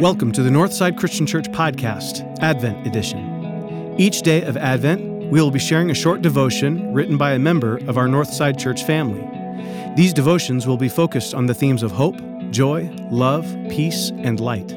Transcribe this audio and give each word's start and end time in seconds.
Welcome 0.00 0.32
to 0.32 0.42
the 0.42 0.50
Northside 0.50 0.96
Christian 0.96 1.26
Church 1.26 1.46
Podcast, 1.50 2.38
Advent 2.40 2.86
Edition. 2.86 3.94
Each 3.98 4.22
day 4.22 4.42
of 4.42 4.56
Advent, 4.56 5.30
we 5.30 5.40
will 5.40 5.50
be 5.50 5.58
sharing 5.58 5.90
a 5.90 5.94
short 5.94 6.22
devotion 6.22 6.92
written 6.92 7.16
by 7.16 7.32
a 7.32 7.38
member 7.38 7.76
of 7.88 7.96
our 7.96 8.08
Northside 8.08 8.58
Church 8.58 8.84
family. 8.84 9.22
These 9.94 10.12
devotions 10.12 10.66
will 10.66 10.76
be 10.76 10.88
focused 10.88 11.34
on 11.34 11.46
the 11.46 11.54
themes 11.54 11.82
of 11.82 11.92
hope, 11.92 12.20
joy, 12.50 12.90
love, 13.10 13.44
peace, 13.68 14.10
and 14.16 14.40
light. 14.40 14.72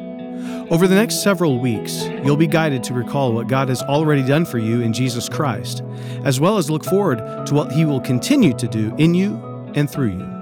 Over 0.70 0.88
the 0.88 0.96
next 0.96 1.24
several 1.24 1.60
weeks, 1.60 2.06
you'll 2.24 2.38
be 2.38 2.48
guided 2.48 2.84
to 2.84 2.94
recall 2.94 3.34
what 3.34 3.48
God 3.48 3.70
has 3.70 3.82
already 3.84 4.24
done 4.24 4.46
for 4.46 4.58
you 4.58 4.82
in 4.82 4.94
Jesus 4.94 5.30
Christ, 5.30 5.82
as 6.24 6.40
well 6.40 6.58
as 6.58 6.70
look 6.70 6.84
forward 6.84 7.46
to 7.48 7.54
what 7.54 7.72
He 7.72 7.86
will 7.86 8.02
continue 8.02 8.54
to 8.54 8.68
do 8.68 8.94
in 8.98 9.14
you 9.14 9.36
and 9.76 9.90
through 9.90 10.18
you. 10.18 10.35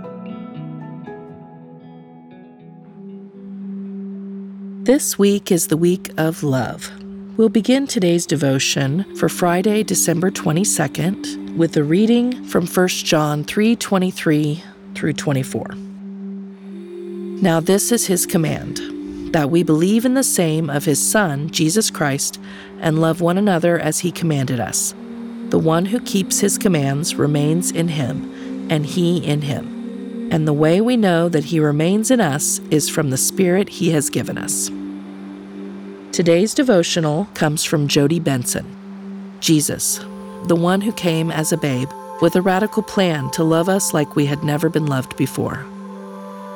This 4.83 5.17
week 5.17 5.49
is 5.49 5.67
the 5.67 5.77
week 5.77 6.11
of 6.17 6.43
love. 6.43 6.91
We'll 7.37 7.47
begin 7.47 7.87
today's 7.87 8.25
devotion 8.25 9.05
for 9.15 9.29
Friday, 9.29 9.81
December 9.81 10.29
22nd, 10.29 11.55
with 11.55 11.77
a 11.77 11.85
reading 11.85 12.43
from 12.43 12.67
1 12.67 13.05
John 13.05 13.45
3:23 13.45 14.61
through 14.93 15.13
24. 15.13 15.67
Now 17.41 17.61
this 17.61 17.93
is 17.93 18.07
his 18.07 18.25
command, 18.25 18.81
that 19.31 19.49
we 19.49 19.63
believe 19.63 20.03
in 20.03 20.15
the 20.15 20.21
same 20.21 20.69
of 20.69 20.83
his 20.83 20.99
son, 20.99 21.49
Jesus 21.49 21.89
Christ, 21.89 22.37
and 22.81 22.99
love 22.99 23.21
one 23.21 23.37
another 23.37 23.79
as 23.79 23.99
he 23.99 24.11
commanded 24.11 24.59
us. 24.59 24.93
The 25.49 25.59
one 25.59 25.85
who 25.85 26.01
keeps 26.01 26.41
his 26.41 26.57
commands 26.57 27.15
remains 27.15 27.71
in 27.71 27.87
him, 27.87 28.67
and 28.69 28.85
he 28.85 29.19
in 29.19 29.43
him. 29.43 29.72
And 30.33 30.47
the 30.47 30.51
way 30.51 30.81
we 30.81 30.97
know 30.97 31.29
that 31.29 31.43
He 31.43 31.59
remains 31.59 32.09
in 32.09 32.19
us 32.19 32.57
is 32.71 32.89
from 32.89 33.11
the 33.11 33.17
Spirit 33.17 33.69
He 33.69 33.91
has 33.91 34.09
given 34.09 34.35
us. 34.35 34.71
Today's 36.11 36.55
devotional 36.55 37.27
comes 37.35 37.63
from 37.63 37.87
Jody 37.87 38.19
Benson. 38.19 38.65
Jesus, 39.41 39.99
the 40.47 40.55
one 40.55 40.81
who 40.81 40.91
came 40.91 41.29
as 41.29 41.51
a 41.51 41.57
babe, 41.57 41.89
with 42.19 42.35
a 42.35 42.41
radical 42.41 42.81
plan 42.81 43.29
to 43.29 43.43
love 43.43 43.69
us 43.69 43.93
like 43.93 44.15
we 44.15 44.25
had 44.25 44.43
never 44.43 44.69
been 44.69 44.87
loved 44.87 45.15
before. 45.17 45.67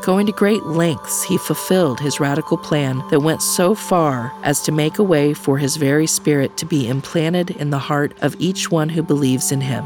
Going 0.01 0.25
to 0.25 0.31
great 0.31 0.63
lengths, 0.63 1.23
he 1.25 1.37
fulfilled 1.37 1.99
his 1.99 2.19
radical 2.19 2.57
plan 2.57 3.03
that 3.11 3.19
went 3.19 3.43
so 3.43 3.75
far 3.75 4.33
as 4.41 4.59
to 4.63 4.71
make 4.71 4.97
a 4.97 5.03
way 5.03 5.35
for 5.35 5.59
his 5.59 5.75
very 5.75 6.07
spirit 6.07 6.57
to 6.57 6.65
be 6.65 6.87
implanted 6.87 7.51
in 7.51 7.69
the 7.69 7.77
heart 7.77 8.17
of 8.23 8.35
each 8.39 8.71
one 8.71 8.89
who 8.89 9.03
believes 9.03 9.51
in 9.51 9.61
him 9.61 9.85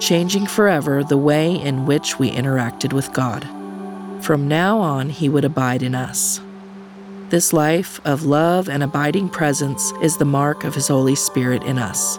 changing 0.00 0.46
forever 0.46 1.04
the 1.04 1.18
way 1.18 1.54
in 1.54 1.86
which 1.86 2.18
we 2.18 2.30
interacted 2.30 2.92
with 2.92 3.12
God. 3.12 3.46
From 4.20 4.48
now 4.48 4.78
on, 4.78 5.10
He 5.10 5.28
would 5.28 5.44
abide 5.44 5.82
in 5.82 5.94
us. 5.94 6.40
This 7.28 7.52
life 7.52 8.00
of 8.04 8.24
love 8.24 8.68
and 8.68 8.82
abiding 8.82 9.28
presence 9.28 9.92
is 10.02 10.16
the 10.16 10.24
mark 10.24 10.64
of 10.64 10.74
His 10.74 10.88
Holy 10.88 11.14
Spirit 11.14 11.62
in 11.62 11.78
us. 11.78 12.18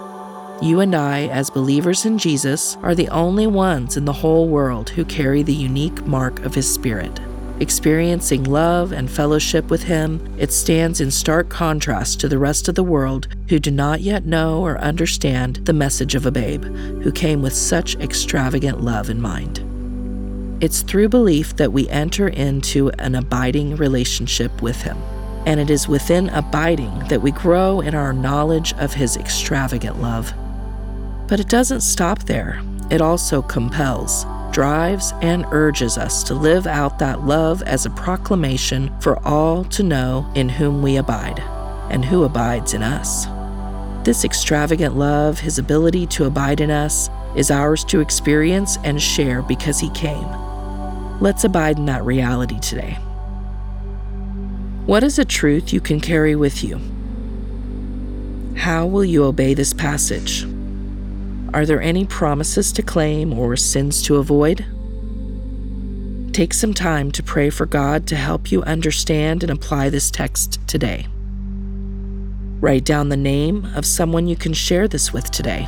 You 0.62 0.80
and 0.80 0.96
I, 0.96 1.28
as 1.28 1.50
believers 1.50 2.06
in 2.06 2.18
Jesus, 2.18 2.78
are 2.84 2.96
the 2.96 3.10
only 3.10 3.48
ones 3.48 3.98
in 3.98 4.06
the 4.06 4.14
whole 4.14 4.48
world 4.48 4.92
who 4.92 5.04
carry 5.04 5.44
the 5.44 5.54
unique 5.54 6.06
mark 6.06 6.40
of 6.46 6.56
His 6.56 6.72
Spirit 6.72 7.20
experiencing 7.62 8.44
love 8.44 8.92
and 8.92 9.10
fellowship 9.10 9.70
with 9.70 9.84
Him, 9.84 10.20
it 10.38 10.52
stands 10.52 11.00
in 11.00 11.12
stark 11.12 11.48
contrast 11.48 12.20
to 12.20 12.28
the 12.28 12.40
rest 12.40 12.68
of 12.68 12.76
the 12.76 12.84
world 12.84 13.28
who 13.50 13.60
do 13.60 13.70
not 13.70 14.02
yet 14.02 14.26
know 14.26 14.62
or 14.62 14.80
understand 14.80 15.58
the 15.58 15.74
message 15.74 16.16
of 16.16 16.26
a 16.26 16.32
babe 16.32 16.64
who 16.64 17.12
came 17.12 17.42
with 17.42 17.54
such 17.54 17.96
extravagant 17.98 18.82
love 18.82 19.10
in 19.10 19.22
mind. 19.22 19.60
It's 20.64 20.82
through 20.82 21.10
belief 21.10 21.56
that 21.58 21.72
we 21.72 21.88
enter 21.90 22.28
into 22.28 22.90
an 23.00 23.16
abiding 23.16 23.76
relationship 23.76 24.62
with 24.62 24.82
Him. 24.82 24.98
And 25.46 25.60
it 25.60 25.70
is 25.70 25.88
within 25.88 26.30
abiding 26.30 27.08
that 27.10 27.22
we 27.22 27.32
grow 27.32 27.82
in 27.82 27.96
our 27.96 28.14
knowledge 28.14 28.74
of 28.74 28.94
His 28.94 29.18
extravagant 29.18 30.02
love. 30.02 30.34
But 31.28 31.40
it 31.40 31.50
doesn't 31.50 31.82
stop 31.82 32.24
there, 32.24 32.62
it 32.90 33.02
also 33.02 33.42
compels 33.42 34.26
drives 34.52 35.14
and 35.22 35.46
urges 35.52 35.98
us 35.98 36.24
to 36.24 36.34
live 36.34 36.68
out 36.68 37.00
that 37.00 37.22
love 37.22 37.62
as 37.64 37.86
a 37.86 37.92
proclamation 37.92 38.92
for 39.00 39.18
all 39.26 39.64
to 39.66 39.84
know 39.84 40.32
in 40.36 40.50
whom 40.50 40.82
we 40.82 40.98
abide 40.98 41.40
and 41.90 42.06
who 42.06 42.24
abides 42.24 42.74
in 42.74 42.84
us. 42.84 43.26
This 44.06 44.26
extravagant 44.26 44.96
love, 44.96 45.40
his 45.40 45.60
ability 45.60 46.08
to 46.08 46.26
abide 46.26 46.60
in 46.60 46.72
us, 46.72 47.10
is 47.36 47.52
ours 47.52 47.84
to 47.86 48.00
experience 48.00 48.78
and 48.84 49.02
share 49.02 49.42
because 49.42 49.80
he 49.80 49.90
came. 49.92 50.28
Let's 51.20 51.44
abide 51.44 51.78
in 51.78 51.86
that 51.86 52.04
reality 52.04 52.60
today. 52.60 52.98
What 54.86 55.04
is 55.04 55.20
a 55.20 55.26
truth 55.26 55.72
you 55.72 55.80
can 55.80 56.00
carry 56.00 56.36
with 56.36 56.64
you? 56.64 56.80
How 58.58 58.86
will 58.88 59.06
you 59.06 59.24
obey 59.24 59.54
this 59.54 59.74
passage? 59.74 60.46
Are 61.54 61.66
there 61.66 61.82
any 61.82 62.06
promises 62.06 62.72
to 62.74 62.82
claim 62.82 63.34
or 63.34 63.58
sins 63.58 64.02
to 64.04 64.18
avoid? 64.18 64.66
Take 66.34 66.54
some 66.54 66.74
time 66.74 67.12
to 67.12 67.22
pray 67.22 67.50
for 67.50 67.66
God 67.66 68.08
to 68.08 68.16
help 68.16 68.54
you 68.54 68.64
understand 68.64 69.44
and 69.44 69.52
apply 69.52 69.90
this 69.90 70.10
text 70.10 70.66
today. 70.66 71.08
Write 72.62 72.86
down 72.86 73.10
the 73.10 73.18
name 73.18 73.68
of 73.76 73.86
someone 73.86 74.28
you 74.28 74.38
can 74.38 74.54
share 74.54 74.88
this 74.88 75.12
with 75.12 75.30
today. 75.30 75.68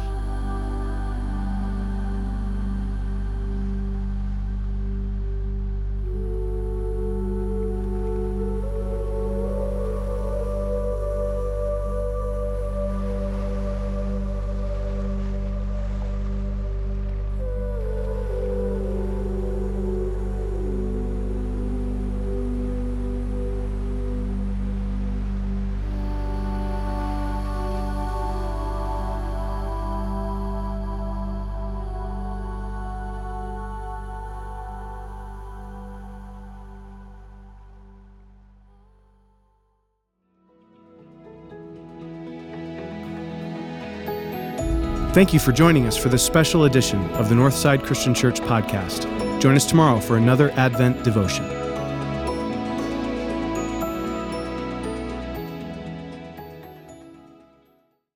Thank 45.14 45.32
you 45.32 45.40
for 45.40 45.52
joining 45.52 45.86
us 45.86 45.96
for 45.96 46.10
this 46.10 46.26
special 46.26 46.64
edition 46.64 47.08
of 47.12 47.30
the 47.30 47.36
Northside 47.36 47.84
Christian 47.84 48.16
Church 48.16 48.40
podcast. 48.42 49.04
Join 49.40 49.56
us 49.56 49.64
tomorrow 49.64 50.00
for 50.00 50.18
another 50.18 50.50
Advent 50.54 51.04
devotion. 51.04 51.63